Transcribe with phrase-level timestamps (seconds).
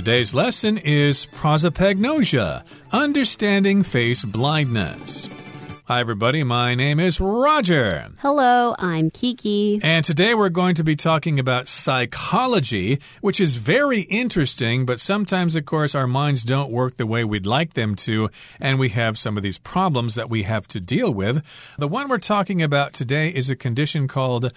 [0.00, 5.28] Today's lesson is prosopagnosia, understanding face blindness.
[5.84, 6.42] Hi, everybody.
[6.42, 8.08] My name is Roger.
[8.20, 9.78] Hello, I'm Kiki.
[9.82, 15.54] And today we're going to be talking about psychology, which is very interesting, but sometimes,
[15.54, 19.18] of course, our minds don't work the way we'd like them to, and we have
[19.18, 21.44] some of these problems that we have to deal with.
[21.76, 24.50] The one we're talking about today is a condition called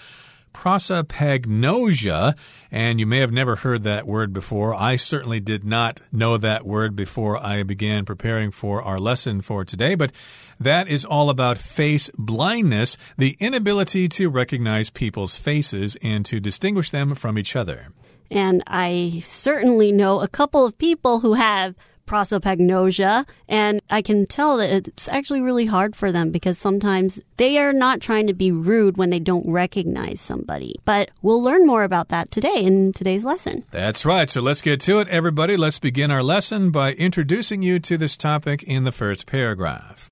[0.54, 2.38] prosopagnosia,
[2.72, 4.74] and you may have never heard that word before.
[4.76, 9.66] I certainly did not know that word before I began preparing for our lesson for
[9.66, 10.12] today, but
[10.60, 16.92] that is all about face blindness, the inability to recognize people's faces and to distinguish
[16.92, 17.88] them from each other.
[18.32, 21.76] And I certainly know a couple of people who have
[22.14, 23.28] prosopagnosia.
[23.50, 27.74] And I can tell that it's actually really hard for them because sometimes they are
[27.74, 30.76] not trying to be rude when they don't recognize somebody.
[30.86, 33.66] But we'll learn more about that today in today's lesson.
[33.72, 34.30] That's right.
[34.30, 35.58] So let's get to it, everybody.
[35.58, 40.10] Let's begin our lesson by introducing you to this topic in the first paragraph.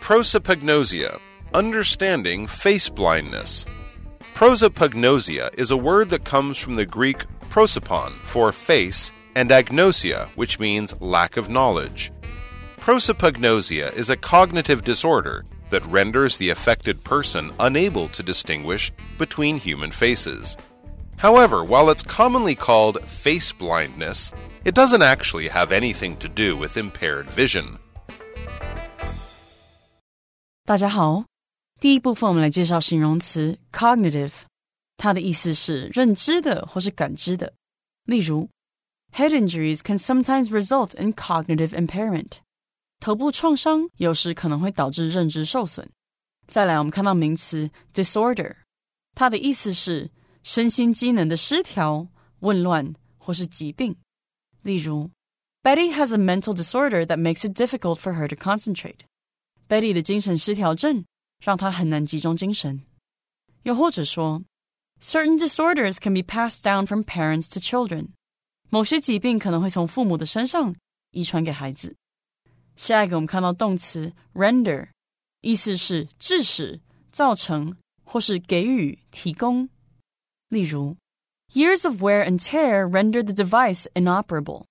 [0.00, 1.18] Prosopagnosia,
[1.52, 3.66] understanding face blindness.
[4.34, 10.59] Prosopagnosia is a word that comes from the Greek prosopon for face and agnosia, which
[10.59, 12.11] means lack of knowledge.
[12.79, 19.91] Prosopagnosia is a cognitive disorder that renders the affected person unable to distinguish between human
[19.91, 20.57] faces.
[21.17, 24.31] However, while it's commonly called face blindness,
[24.65, 27.77] it doesn't actually have anything to do with impaired vision.
[30.65, 31.25] 大家好，
[31.79, 34.31] 第一部分我们来介绍形容词 cognitive。
[34.97, 37.53] 它的意思是认知的或是感知的。
[38.05, 38.49] 例如，
[39.13, 42.39] head injuries can sometimes result in cognitive impairment。
[42.99, 45.89] 头部创伤有时可能会导致认知受损。
[46.47, 48.55] 再来，我们看到名词 disorder，
[49.15, 50.11] 它的意思是
[50.43, 52.07] 身心机能的失调、
[52.39, 53.95] 紊乱或是疾病。
[54.63, 55.11] 例如，
[55.63, 61.05] Betty has a mental disorder that makes it difficult for her to concentrate。Betty 的精神失调症
[61.39, 62.81] 让她很难集中精神。
[63.63, 64.41] 又或者说
[65.03, 68.09] ，Certain disorders can be passed down from parents to children.
[68.69, 70.75] 某些疾病可能会从父母的身上
[71.11, 71.95] 遗传给孩子。
[72.75, 74.89] 下一个，我们看到动词 render，
[75.41, 76.79] 意思是致使、
[77.11, 79.69] 造成或是给予、提供。
[80.49, 80.95] 例如，
[81.53, 84.65] Years of wear and tear rendered the device inoperable。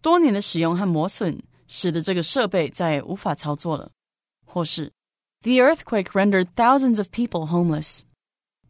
[0.00, 3.92] 多年的使用和磨损使得这个设备再也无法操作了。
[4.46, 4.92] 或是，
[5.42, 8.02] The earthquake rendered thousands of people homeless。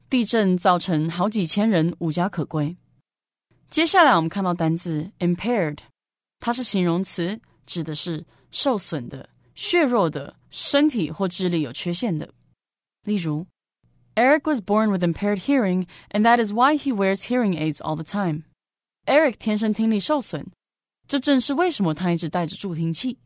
[0.09, 2.75] 地震造成好几千人无家可归。
[3.69, 5.77] 接下来我们看到单字 impaired，
[6.39, 12.33] 它是形容词，指的是受损的、削弱的、身体或智力有缺陷的。
[13.03, 13.45] 例如
[14.15, 18.03] ，Eric was born with impaired hearing, and that is why he wears hearing aids all the
[18.03, 18.45] time.
[19.05, 20.47] Eric 天生听力受损，
[21.07, 23.19] 这正是为什么他一直戴着助听器。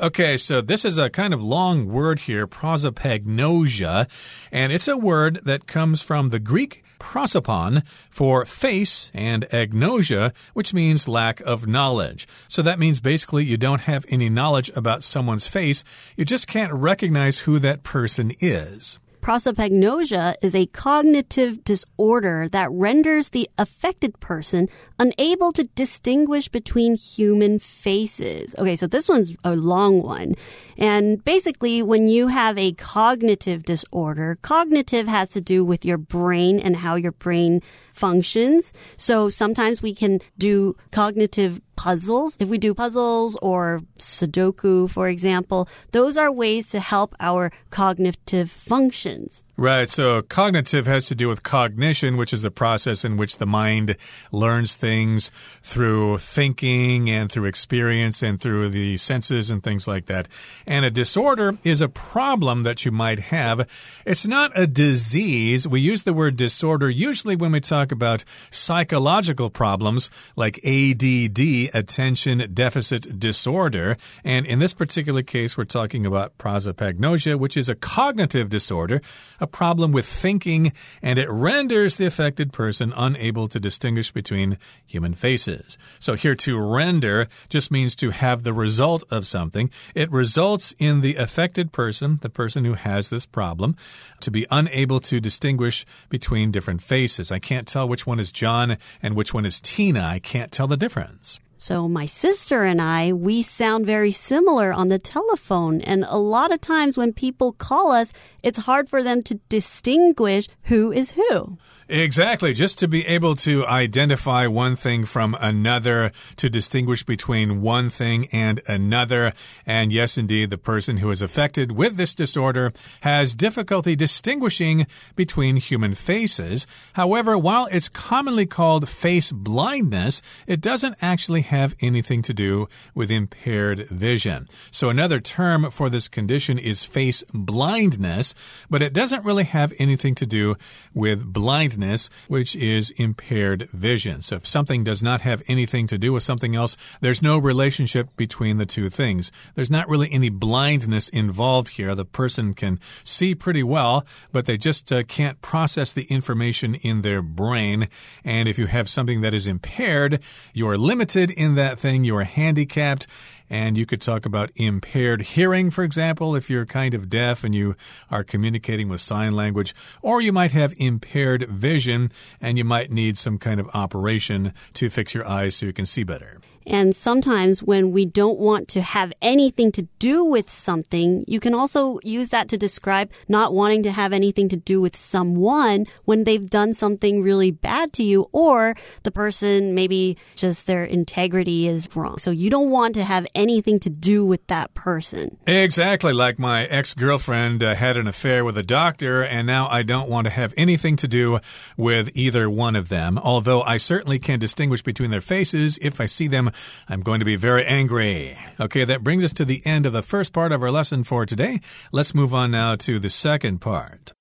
[0.00, 4.08] Okay, so this is a kind of long word here, prosopagnosia,
[4.52, 10.72] and it's a word that comes from the Greek prosopon for face and agnosia, which
[10.72, 12.28] means lack of knowledge.
[12.46, 15.82] So that means basically you don't have any knowledge about someone's face,
[16.14, 19.00] you just can't recognize who that person is.
[19.20, 24.68] Prosopagnosia is a cognitive disorder that renders the affected person
[24.98, 28.54] unable to distinguish between human faces.
[28.58, 30.34] Okay, so this one's a long one.
[30.76, 36.60] And basically, when you have a cognitive disorder, cognitive has to do with your brain
[36.60, 37.60] and how your brain
[37.98, 38.72] functions.
[38.96, 42.36] So sometimes we can do cognitive puzzles.
[42.40, 48.50] If we do puzzles or Sudoku, for example, those are ways to help our cognitive
[48.50, 49.44] functions.
[49.60, 49.90] Right.
[49.90, 53.96] So cognitive has to do with cognition, which is the process in which the mind
[54.30, 55.32] learns things
[55.64, 60.28] through thinking and through experience and through the senses and things like that.
[60.64, 63.68] And a disorder is a problem that you might have.
[64.06, 65.66] It's not a disease.
[65.66, 71.40] We use the word disorder usually when we talk about psychological problems like ADD,
[71.74, 73.96] attention deficit disorder.
[74.22, 79.00] And in this particular case, we're talking about prosopagnosia, which is a cognitive disorder,
[79.40, 80.72] a problem with thinking,
[81.02, 85.78] and it renders the affected person unable to distinguish between human faces.
[85.98, 89.70] So here to render just means to have the result of something.
[89.94, 93.76] It results in the affected person, the person who has this problem,
[94.20, 97.32] to be unable to distinguish between different faces.
[97.32, 100.04] I can't tell which one is John and which one is Tina.
[100.04, 101.40] I can't tell the difference.
[101.58, 105.80] So my sister and I, we sound very similar on the telephone.
[105.80, 108.12] And a lot of times when people call us,
[108.44, 111.58] it's hard for them to distinguish who is who.
[111.90, 112.52] Exactly.
[112.52, 118.26] Just to be able to identify one thing from another, to distinguish between one thing
[118.30, 119.32] and another.
[119.64, 124.86] And yes, indeed, the person who is affected with this disorder has difficulty distinguishing
[125.16, 126.66] between human faces.
[126.92, 133.10] However, while it's commonly called face blindness, it doesn't actually have anything to do with
[133.10, 134.46] impaired vision.
[134.70, 138.34] So another term for this condition is face blindness,
[138.68, 140.56] but it doesn't really have anything to do
[140.92, 144.20] with blindness blindness, which is impaired vision.
[144.22, 148.08] So if something does not have anything to do with something else, there's no relationship
[148.16, 149.30] between the two things.
[149.54, 151.94] There's not really any blindness involved here.
[151.94, 157.02] The person can see pretty well, but they just uh, can't process the information in
[157.02, 157.88] their brain.
[158.24, 160.20] And if you have something that is impaired,
[160.52, 163.06] you are limited in that thing, you are handicapped
[163.50, 167.54] and you could talk about impaired hearing, for example, if you're kind of deaf and
[167.54, 167.76] you
[168.10, 169.74] are communicating with sign language.
[170.02, 172.10] Or you might have impaired vision
[172.40, 175.86] and you might need some kind of operation to fix your eyes so you can
[175.86, 176.40] see better.
[176.68, 181.54] And sometimes when we don't want to have anything to do with something, you can
[181.54, 186.24] also use that to describe not wanting to have anything to do with someone when
[186.24, 191.88] they've done something really bad to you or the person maybe just their integrity is
[191.96, 192.18] wrong.
[192.18, 195.38] So you don't want to have anything to do with that person.
[195.46, 196.12] Exactly.
[196.12, 200.10] Like my ex girlfriend uh, had an affair with a doctor, and now I don't
[200.10, 201.40] want to have anything to do
[201.76, 203.18] with either one of them.
[203.18, 206.50] Although I certainly can distinguish between their faces if I see them
[206.88, 208.38] I'm going to be very angry.
[208.58, 211.26] Okay, that brings us to the end of the first part of our lesson for
[211.26, 211.60] today.
[211.92, 214.12] Let's move on now to the second part.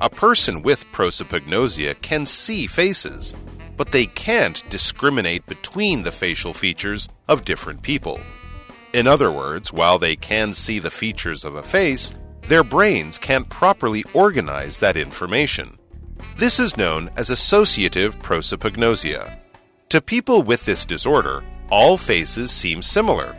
[0.00, 3.34] A person with prosopagnosia can see faces,
[3.76, 8.20] but they can't discriminate between the facial features of different people.
[8.92, 12.12] In other words, while they can see the features of a face,
[12.42, 15.78] their brains can't properly organize that information.
[16.36, 19.38] This is known as associative prosopagnosia.
[19.94, 23.36] To people with this disorder, all faces seem similar.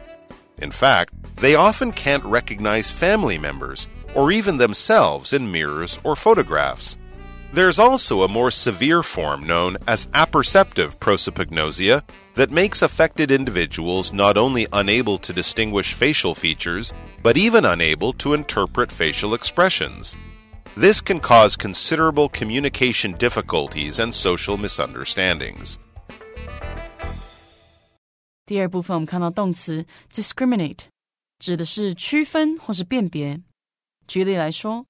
[0.59, 6.97] In fact, they often can't recognize family members or even themselves in mirrors or photographs.
[7.51, 12.03] There's also a more severe form known as apperceptive prosopagnosia
[12.35, 18.33] that makes affected individuals not only unable to distinguish facial features, but even unable to
[18.33, 20.15] interpret facial expressions.
[20.77, 25.79] This can cause considerable communication difficulties and social misunderstandings.
[28.46, 30.86] 第二部分我们看到动词 discriminate，
[31.38, 33.40] 指的是区分或是辨别。
[34.08, 34.86] 举例来说，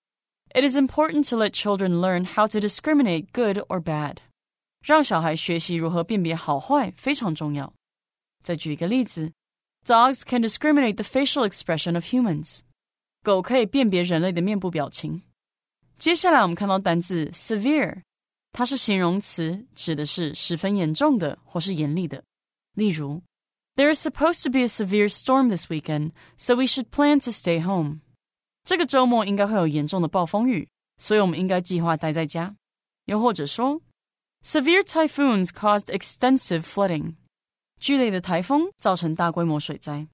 [0.55, 4.17] It is important to let children learn how to discriminate good or bad。
[4.85, 7.73] 让小孩学习如何辨别好坏非常重要。
[8.43, 9.33] 再举一个例子，
[9.85, 12.61] Dogs can discriminate the facial expression of humans。
[13.23, 15.23] 狗可以辨别人类的面部表情。
[15.99, 18.01] 接下来我们看到单字 severe，
[18.55, 22.25] 它是形容词，指的是十分严重的或是严厉的。
[22.75, 23.23] 例如
[23.77, 27.31] there is supposed to be a severe storm this weekend, so we should plan to
[27.31, 28.01] stay home.
[28.65, 30.69] 这个周末应该会有严重的暴风雨，
[30.99, 32.55] 所以我们应该计划待在家。
[33.07, 33.81] 又或者说，
[34.45, 37.15] severe typhoons caused extensive flooding.
[37.81, 40.07] 剧烈的台风造成大规模水灾。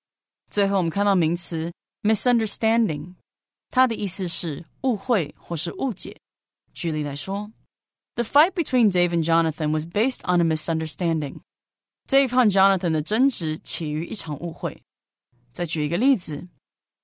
[0.49, 3.15] 最后，我们看到名词 misunderstanding，
[3.71, 6.17] 它的意思是误会或是误解。
[6.73, 7.51] 举例来说
[8.15, 11.41] ，The fight between Dave and Jonathan was based on a misunderstanding.
[12.09, 14.83] Dave 和 Jonathan 的争执起于一场误会。
[15.53, 16.49] 再举一个例子，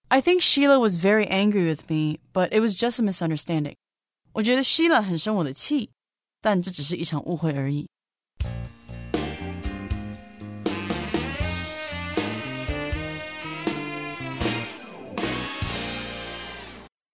[0.08, 3.76] I think Sheila was very angry with me, but it was just a misunderstanding。
[4.32, 5.90] 我觉得 Sheila 很生我的气，
[6.40, 7.88] 但这只是一场误会而已。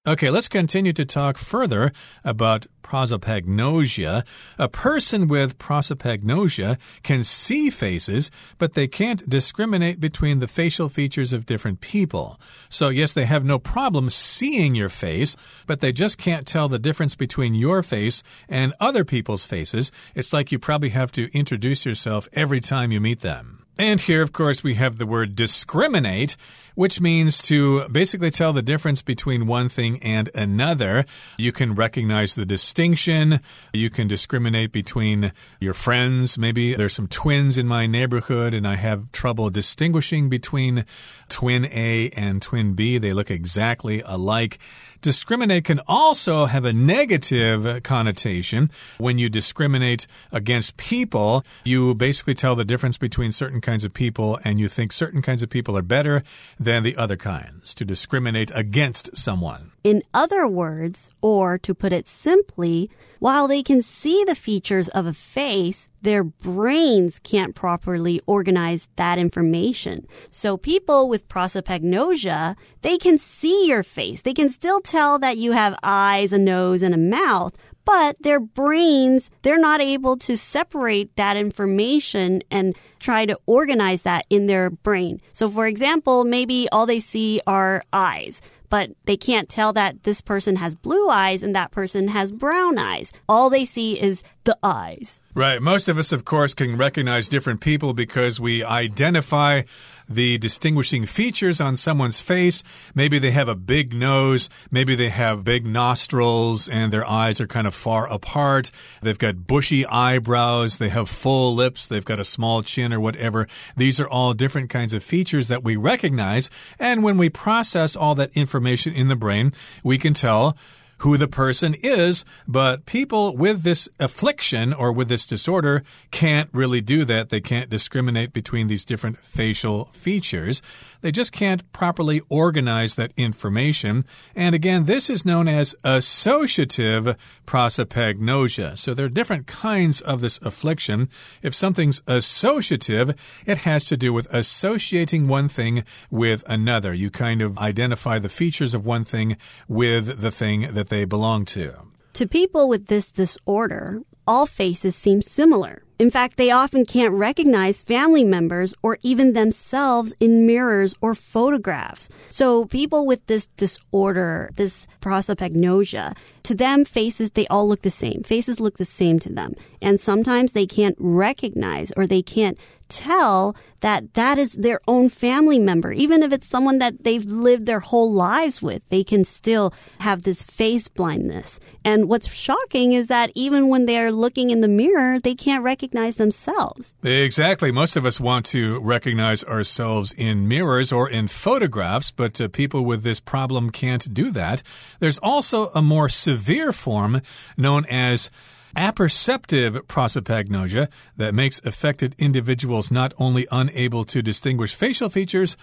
[0.05, 1.93] Okay, let's continue to talk further
[2.25, 4.25] about prosopagnosia.
[4.59, 11.31] A person with prosopagnosia can see faces, but they can't discriminate between the facial features
[11.31, 12.37] of different people.
[12.67, 16.79] So, yes, they have no problem seeing your face, but they just can't tell the
[16.79, 19.89] difference between your face and other people's faces.
[20.15, 23.63] It's like you probably have to introduce yourself every time you meet them.
[23.77, 26.37] And here, of course, we have the word discriminate,
[26.75, 31.05] which means to basically tell the difference between one thing and another.
[31.37, 33.39] You can recognize the distinction.
[33.73, 36.37] You can discriminate between your friends.
[36.37, 40.85] Maybe there's some twins in my neighborhood and I have trouble distinguishing between
[41.29, 42.97] twin A and twin B.
[42.97, 44.59] They look exactly alike.
[45.03, 48.71] Discriminate can also have a negative connotation.
[48.99, 54.39] When you discriminate against people, you basically tell the difference between certain kinds of people
[54.45, 56.23] and you think certain kinds of people are better
[56.63, 57.73] than the other kinds.
[57.75, 59.71] To discriminate against someone.
[59.83, 62.89] In other words, or to put it simply,
[63.19, 69.17] while they can see the features of a face, their brains can't properly organize that
[69.17, 70.07] information.
[70.29, 74.21] So people with prosopagnosia, they can see your face.
[74.21, 77.53] They can still tell that you have eyes, a nose, and a mouth,
[77.85, 84.25] but their brains, they're not able to separate that information and try to organize that
[84.29, 85.19] in their brain.
[85.33, 88.41] So for example, maybe all they see are eyes
[88.73, 92.79] but they can't tell that this person has blue eyes and that person has brown
[92.79, 93.13] eyes.
[93.29, 95.19] All they see is the eyes.
[95.35, 95.61] Right.
[95.61, 99.61] Most of us, of course, can recognize different people because we identify
[100.07, 102.63] the distinguishing features on someone's face.
[102.93, 104.49] Maybe they have a big nose.
[104.71, 108.71] Maybe they have big nostrils and their eyes are kind of far apart.
[109.01, 110.77] They've got bushy eyebrows.
[110.77, 111.87] They have full lips.
[111.87, 113.47] They've got a small chin or whatever.
[113.77, 116.49] These are all different kinds of features that we recognize.
[116.79, 120.57] And when we process all that information in the brain, we can tell
[120.99, 126.81] who the person is, but people with this affliction or with this disorder can't really
[126.81, 127.29] do that.
[127.29, 130.61] They can't discriminate between these different facial features.
[131.03, 134.05] They just can't properly organize that information.
[134.37, 138.77] And again, this is known as associative prosopagnosia.
[138.77, 141.09] So there are different kinds of this affliction.
[141.41, 146.93] If something's associative, it has to do with associating one thing with another.
[146.93, 149.35] You kind of identify the features of one thing
[149.67, 151.79] with the thing that they belong to.
[152.13, 155.82] To people with this disorder, all faces seem similar.
[155.99, 162.09] In fact, they often can't recognize family members or even themselves in mirrors or photographs.
[162.29, 168.23] So people with this disorder, this prosopagnosia, to them, faces, they all look the same.
[168.23, 169.53] Faces look the same to them.
[169.81, 172.57] And sometimes they can't recognize or they can't
[172.89, 175.91] tell that that is their own family member.
[175.91, 180.23] Even if it's someone that they've lived their whole lives with, they can still have
[180.23, 181.59] this face blindness.
[181.83, 186.15] And what's shocking is that even when they're looking in the mirror, they can't recognize
[186.15, 186.95] themselves.
[187.03, 187.73] Exactly.
[187.73, 192.85] Most of us want to recognize ourselves in mirrors or in photographs, but uh, people
[192.85, 194.63] with this problem can't do that.
[194.99, 196.32] There's also a more severe
[196.71, 197.21] form
[197.57, 198.29] known as
[198.75, 205.55] apperceptive prosopagnosia that makes affected individuals not only unable to distinguish facial features,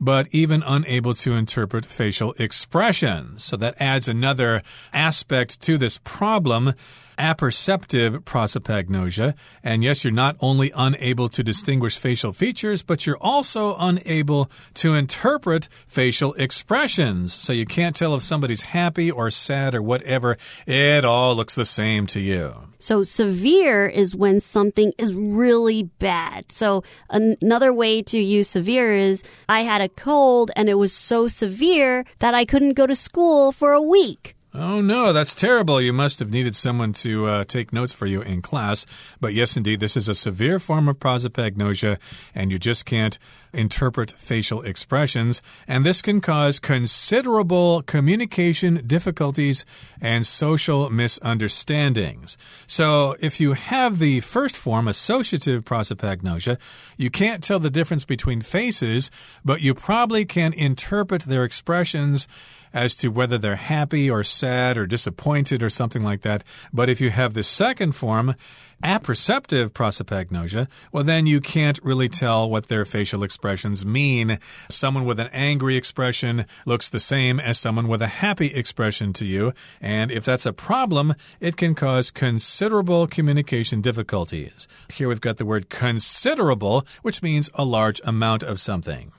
[0.00, 3.44] but even unable to interpret facial expressions.
[3.44, 4.62] So that adds another
[4.92, 6.74] aspect to this problem
[7.18, 9.34] apperceptive prosopagnosia.
[9.62, 14.94] And yes, you're not only unable to distinguish facial features, but you're also unable to
[14.94, 17.32] interpret facial expressions.
[17.32, 20.36] So you can't tell if somebody's happy or sad or whatever.
[20.66, 22.54] It all looks the same to you.
[22.78, 26.52] So severe is when something is really bad.
[26.52, 31.26] So another way to use severe is I had a cold and it was so
[31.26, 34.36] severe that I couldn't go to school for a week.
[34.56, 35.80] Oh no, that's terrible.
[35.80, 38.86] You must have needed someone to uh, take notes for you in class.
[39.20, 41.98] But yes, indeed, this is a severe form of prosopagnosia,
[42.36, 43.18] and you just can't
[43.52, 45.42] interpret facial expressions.
[45.66, 49.64] And this can cause considerable communication difficulties
[50.00, 52.38] and social misunderstandings.
[52.68, 56.60] So if you have the first form, associative prosopagnosia,
[56.96, 59.10] you can't tell the difference between faces,
[59.44, 62.28] but you probably can interpret their expressions
[62.74, 66.44] as to whether they're happy or sad or disappointed or something like that.
[66.72, 68.34] But if you have the second form,
[68.82, 74.38] apperceptive prosopagnosia, well, then you can't really tell what their facial expressions mean.
[74.68, 79.24] Someone with an angry expression looks the same as someone with a happy expression to
[79.24, 79.54] you.
[79.80, 84.68] And if that's a problem, it can cause considerable communication difficulties.
[84.92, 89.12] Here we've got the word considerable, which means a large amount of something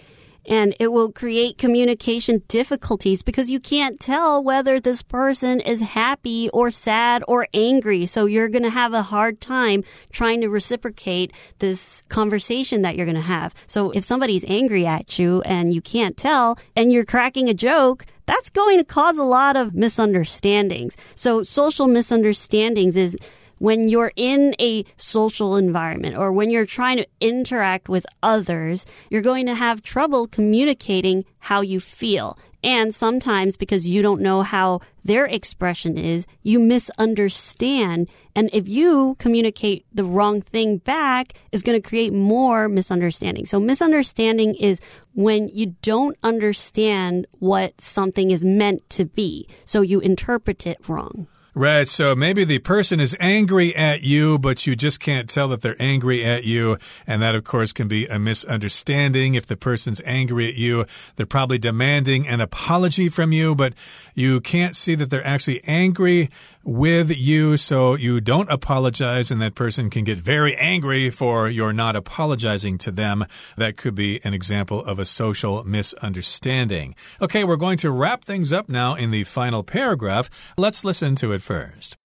[0.48, 6.50] and it will create communication difficulties because you can't tell whether this person is happy
[6.50, 8.06] or sad or angry.
[8.06, 13.06] So you're going to have a hard time trying to reciprocate this conversation that you're
[13.06, 13.54] going to have.
[13.68, 18.06] So if somebody's angry at you and you can't tell and you're cracking a joke,
[18.26, 20.98] that's going to cause a lot of misunderstandings.
[21.16, 23.18] So social misunderstandings is
[23.60, 29.22] when you're in a social environment or when you're trying to interact with others, you're
[29.22, 32.38] going to have trouble communicating how you feel.
[32.66, 38.10] And sometimes because you don't know how their expression is, you misunderstand.
[38.36, 43.46] And if you communicate the wrong thing back, it's going to create more misunderstanding.
[43.46, 44.82] So misunderstanding is
[45.14, 49.48] when you don't understand what something is meant to be.
[49.66, 51.28] So you interpret it wrong.
[51.58, 51.88] Right.
[51.88, 55.82] So maybe the person is angry at you, but you just can't tell that they're
[55.82, 56.78] angry at you.
[57.08, 59.36] And that, of course, can be a misunderstanding.
[59.36, 60.86] If the person's angry at you,
[61.16, 63.74] they're probably demanding an apology from you, but
[64.14, 66.30] you can't see that they're actually angry
[66.66, 71.72] with you, so you don't apologize, and that person can get very angry for your
[71.72, 73.24] not apologizing to them.
[73.56, 76.96] That could be an example of a social misunderstanding.
[77.22, 80.30] Okay, we're going to wrap things up now in the final paragraph.
[80.58, 81.96] Let's listen to it first.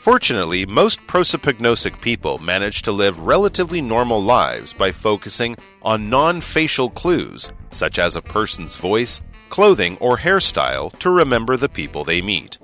[0.00, 6.90] Fortunately, most prosopagnosic people manage to live relatively normal lives by focusing on non facial
[6.90, 9.22] clues, such as a person's voice,
[9.54, 12.58] clothing, or hairstyle, to remember the people they meet.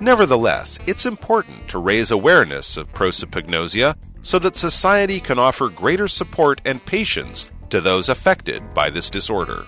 [0.00, 6.60] Nevertheless, it's important to raise awareness of prosopagnosia so that society can offer greater support
[6.64, 9.64] and patience to those affected by this disorder.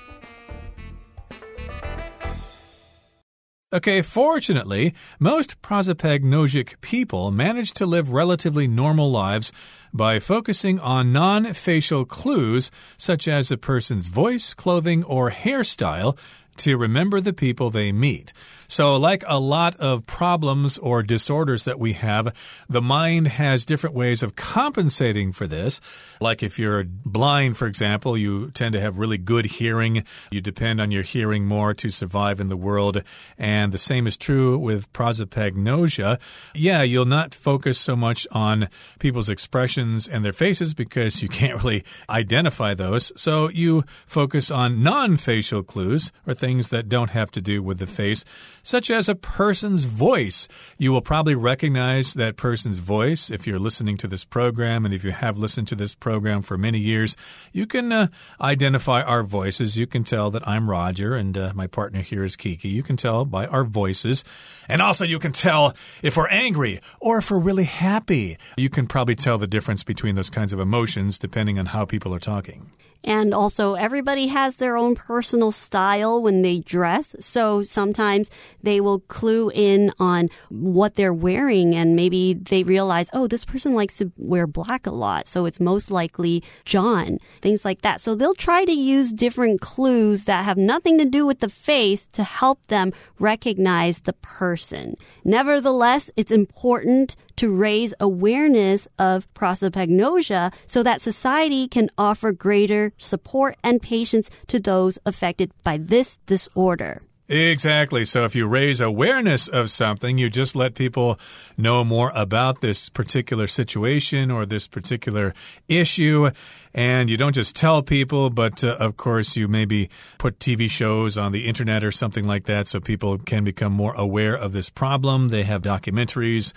[3.73, 9.53] Okay, fortunately, most prosopagnosic people manage to live relatively normal lives
[9.93, 16.17] by focusing on non facial clues such as a person's voice, clothing, or hairstyle
[16.61, 18.33] to remember the people they meet.
[18.71, 22.33] So, like a lot of problems or disorders that we have,
[22.69, 25.81] the mind has different ways of compensating for this.
[26.21, 30.05] Like if you're blind, for example, you tend to have really good hearing.
[30.31, 33.03] You depend on your hearing more to survive in the world.
[33.37, 36.21] And the same is true with prosopagnosia.
[36.55, 38.69] Yeah, you'll not focus so much on
[39.01, 43.11] people's expressions and their faces because you can't really identify those.
[43.17, 47.79] So you focus on non facial clues or things that don't have to do with
[47.79, 48.25] the face
[48.63, 50.49] such as a person's voice.
[50.79, 55.05] You will probably recognize that person's voice if you're listening to this program, and if
[55.05, 57.17] you have listened to this program for many years,
[57.53, 58.09] you can uh,
[58.41, 59.79] identify our voices.
[59.79, 62.69] You can tell that I'm Roger and uh, my partner here is Kiki.
[62.69, 64.25] You can tell by our voices.
[64.69, 68.37] And also, you can tell if we're angry or if we're really happy.
[68.57, 72.15] You can probably tell the difference between those kinds of emotions depending on how people
[72.15, 72.71] are talking.
[73.03, 77.17] And also, everybody has their own personal style when they dress.
[77.21, 78.31] So sometimes
[78.63, 83.75] they will clue in on what they're wearing and maybe they realize, oh, this person
[83.75, 85.27] likes to wear black a lot.
[85.27, 88.01] So it's most likely John, things like that.
[88.01, 92.07] So they'll try to use different clues that have nothing to do with the face
[92.13, 94.97] to help them recognize the person.
[95.25, 103.57] Nevertheless, it's important to raise awareness of prosopagnosia so that society can offer greater support
[103.65, 107.01] and patience to those affected by this disorder.
[107.31, 108.05] Exactly.
[108.05, 111.19] So if you raise awareness of something, you just let people
[111.57, 115.33] know more about this particular situation or this particular
[115.69, 116.31] issue.
[116.75, 121.17] And you don't just tell people, but uh, of course, you maybe put TV shows
[121.17, 124.69] on the internet or something like that so people can become more aware of this
[124.69, 125.29] problem.
[125.29, 126.53] They have documentaries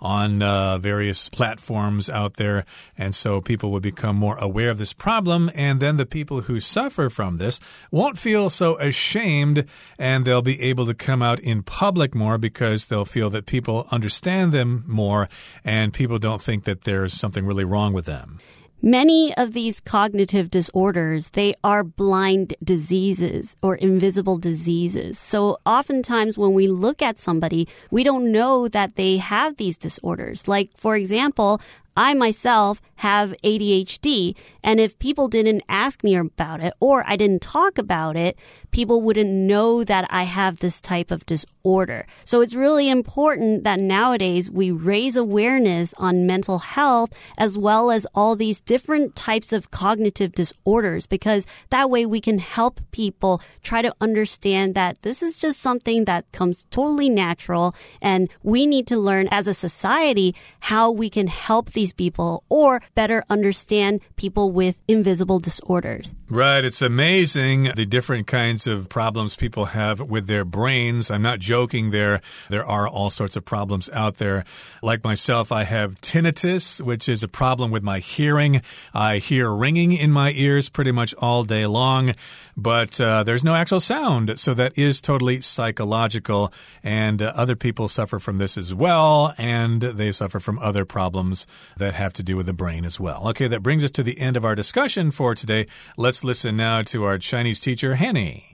[0.00, 2.64] on uh, various platforms out there.
[2.96, 5.50] And so people will become more aware of this problem.
[5.54, 9.64] And then the people who suffer from this won't feel so ashamed
[9.98, 13.86] and they'll be able to come out in public more because they'll feel that people
[13.90, 15.28] understand them more
[15.64, 18.38] and people don't think that there's something really wrong with them.
[18.80, 25.18] Many of these cognitive disorders, they are blind diseases or invisible diseases.
[25.18, 30.46] So oftentimes when we look at somebody, we don't know that they have these disorders.
[30.46, 31.60] Like, for example,
[31.98, 34.36] I myself have ADHD.
[34.62, 38.36] And if people didn't ask me about it or I didn't talk about it,
[38.70, 42.06] people wouldn't know that I have this type of disorder.
[42.24, 48.06] So it's really important that nowadays we raise awareness on mental health as well as
[48.14, 53.80] all these different types of cognitive disorders because that way we can help people try
[53.80, 58.98] to understand that this is just something that comes totally natural and we need to
[58.98, 64.52] learn as a society how we can help these these people or better understand people
[64.52, 66.14] with invisible disorders.
[66.28, 66.64] Right.
[66.64, 71.10] It's amazing the different kinds of problems people have with their brains.
[71.10, 72.20] I'm not joking there.
[72.50, 74.44] There are all sorts of problems out there.
[74.82, 78.60] Like myself, I have tinnitus, which is a problem with my hearing.
[78.92, 82.14] I hear ringing in my ears pretty much all day long,
[82.58, 84.38] but uh, there's no actual sound.
[84.38, 86.52] So that is totally psychological.
[86.82, 89.32] And uh, other people suffer from this as well.
[89.38, 93.28] And they suffer from other problems that have to do with the brain as well.
[93.28, 95.66] Okay, that brings us to the end of our discussion for today.
[95.96, 98.52] Let's listen now to our Chinese teacher, Hanny.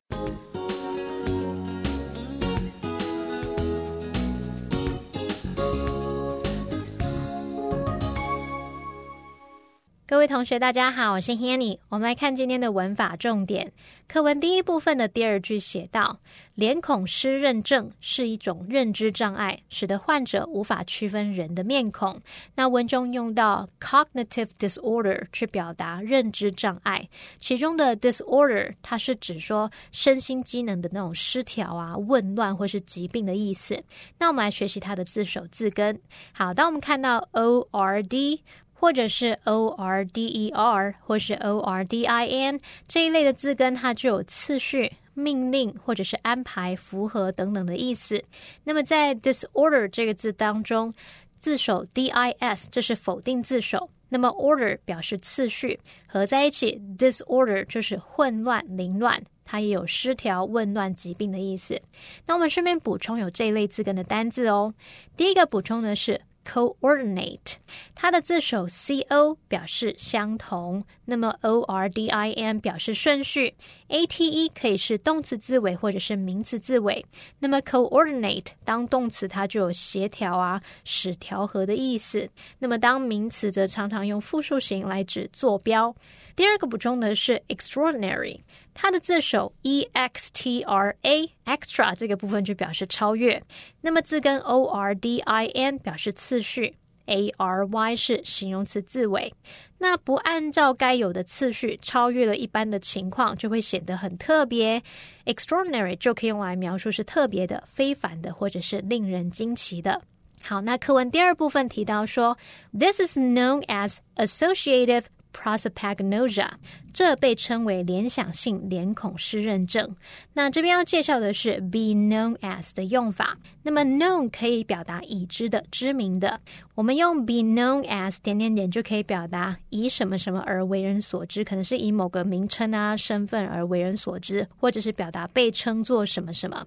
[10.07, 11.79] 各位同学，大家好，我是 Hanny。
[11.89, 13.73] 我们来看今天的文法重点。
[14.07, 16.21] 课文第一部分的第二句写道
[16.55, 22.21] ：“脸孔失认症是一种认知障碍，使得患者无法区分人的面孔。”
[22.55, 33.83] 那文中用到 cognitive disorder 去表达认知障碍，其中的 disorder 它是指说身心机能的那种失调啊、紊乱或是疾病的意思。
[34.19, 35.99] 那我们来学习它的字首字根。
[36.33, 38.43] 好，当我们看到 o r d。
[38.85, 48.23] 或者是 o r d e r 或是 o r d i n 这一类的字根，它具有次序、命令或者是安排、符合等等的意思。
[48.65, 50.93] 那么在 disorder 这个字当中，
[51.39, 61.81] 字首 d i s 这是否定字首，那么 order 表示次序，合在一起 disorder 就是混乱、凌乱，它也有失调、紊乱、疾病的意思。
[62.27, 64.75] 那我们顺便补充有这一类字根的单字哦。
[65.17, 66.21] 第一个补充的是。
[66.45, 67.55] coordinate，
[67.95, 73.55] 它的字首 c o 表示相同，那么 o r d i n 表示顺序
[73.89, 77.05] ，a t e 可以是动词字尾或者是名词字尾。
[77.39, 82.29] 那么 coordinate 当动词，它就有协调啊、使调和的意思。
[82.59, 85.95] 那么当名词则常常用复数形来指坐标。
[86.37, 88.41] 第二个补充的是 extraordinary，
[88.73, 93.41] 它的字首 e x t r a extra 这个部分就表示超越。
[93.81, 96.75] 那么字根 o r d i n 表示次序
[97.07, 99.33] ，a r y 是形容词字尾。
[99.79, 104.83] 那不按照该有的次序，超越了一般的情况，就会显得很特别。
[105.27, 110.03] extraordinary 就可以用来描述是特别的、非凡的，或者是令人惊奇的。
[110.43, 112.37] 好，那课文第二部分提到说
[112.77, 115.05] ，this is known as associative。
[115.35, 116.49] prosopagnosia，
[116.93, 119.95] 这被称为联想性脸孔失认症。
[120.33, 123.37] 那这边要介绍的是 be known as 的用法。
[123.63, 126.41] 那么 known 可以表达已知的、知名的。
[126.75, 136.65] 我们用 be known as 点点点就可以表达以什么什么而为人所知，可能是以某个名称啊、身份而为人所知，或者是表达被称作什么什么。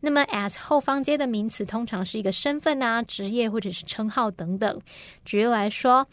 [0.00, 4.80] 那么 as 后方接的名词通常是一个身份啊、职业或者是称号等等。
[5.24, 6.06] 举例来说。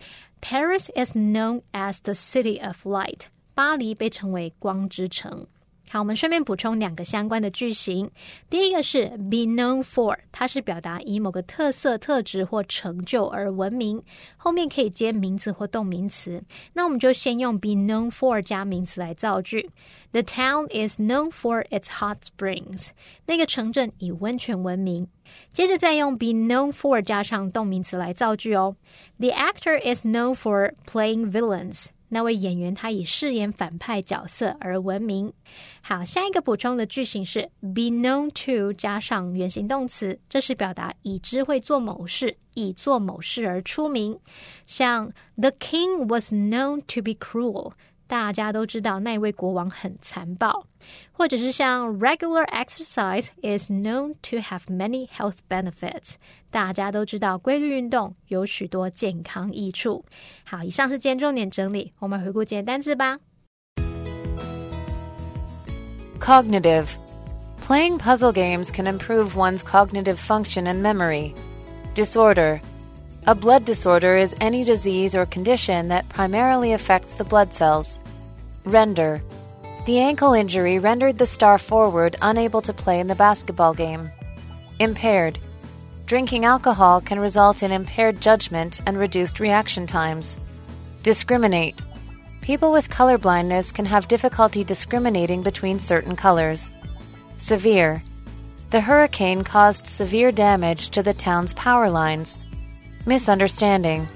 [0.44, 3.26] Paris is known as the city of light。
[3.54, 5.46] 巴黎被称为光之城。
[5.87, 8.09] 好，我们顺便补充两个相关的句型。
[8.49, 14.01] 第一个是 be known for，它是表达以某个特色、特质或成就而闻名，
[14.35, 16.43] 后面可以接名词或动名词。
[16.73, 19.69] 那我们就先用 be known for 加名词来造句。
[20.11, 22.89] The town is known for its hot springs。
[23.27, 25.07] 那个城镇以温泉闻名。
[25.53, 28.75] 接着再用 be known for 加上动名词来造句哦。
[29.19, 31.87] The actor is known for playing villains。
[32.09, 35.33] 那位演员他以饰演反派角色而闻名。
[35.81, 44.17] 好，下一个补充的句型是 be known to 加上原形动词，这是表达已知会做某事，以做某事而出名。
[44.65, 47.73] 像 The king was known to be cruel。
[48.06, 50.66] 大家都知道那位国王很残暴，
[51.12, 56.14] 或者是像 regular exercise is known to have many health benefits。
[56.50, 60.04] 大家都知道规律运动有许多健康益处。
[60.44, 63.18] 好，以上是今天重点整理，我们回顾今天单词吧。
[66.18, 66.88] Cognitive
[67.62, 71.34] Playing puzzle games can improve one's cognitive function and memory.
[71.94, 72.60] Disorder
[73.27, 77.99] a blood disorder is any disease or condition that primarily affects the blood cells.
[78.65, 79.23] Render.
[79.87, 84.11] The ankle injury rendered the star forward unable to play in the basketball game.
[84.79, 85.39] Impaired.
[86.05, 90.37] Drinking alcohol can result in impaired judgment and reduced reaction times.
[91.01, 91.81] Discriminate.
[92.41, 96.69] People with color blindness can have difficulty discriminating between certain colors.
[97.39, 98.03] Severe.
[98.69, 102.37] The hurricane caused severe damage to the town's power lines
[103.07, 104.07] Misunderstanding.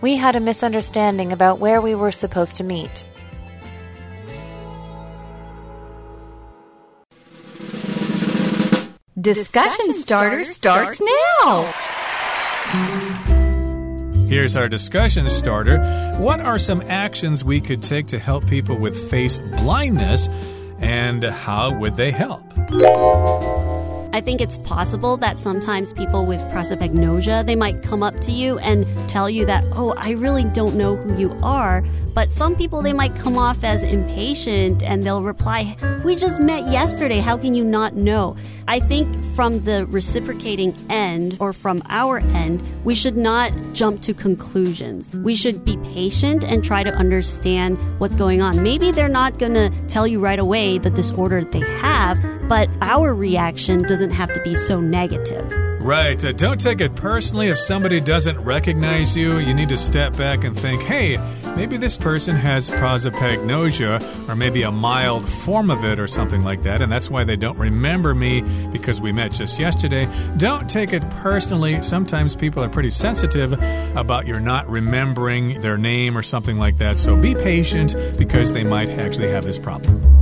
[0.00, 3.06] We had a misunderstanding about where we were supposed to meet.
[9.20, 11.00] Discussion starter starts
[11.44, 11.72] now.
[14.28, 15.78] Here's our discussion starter.
[16.18, 20.28] What are some actions we could take to help people with face blindness,
[20.78, 22.42] and how would they help?
[24.12, 28.58] I think it's possible that sometimes people with prosopagnosia, they might come up to you
[28.58, 31.82] and tell you that, oh, I really don't know who you are.
[32.14, 36.66] But some people, they might come off as impatient and they'll reply, we just met
[36.66, 37.20] yesterday.
[37.20, 38.36] How can you not know?
[38.68, 44.12] I think from the reciprocating end or from our end, we should not jump to
[44.12, 45.08] conclusions.
[45.14, 48.62] We should be patient and try to understand what's going on.
[48.62, 52.20] Maybe they're not going to tell you right away the disorder they have,
[52.52, 55.50] but our reaction doesn't have to be so negative.
[55.80, 56.22] Right.
[56.22, 59.38] Uh, don't take it personally if somebody doesn't recognize you.
[59.38, 61.16] You need to step back and think, hey,
[61.56, 66.62] maybe this person has prosopagnosia or maybe a mild form of it or something like
[66.64, 70.06] that, and that's why they don't remember me because we met just yesterday.
[70.36, 71.80] Don't take it personally.
[71.80, 73.54] Sometimes people are pretty sensitive
[73.96, 78.62] about your not remembering their name or something like that, so be patient because they
[78.62, 80.21] might actually have this problem.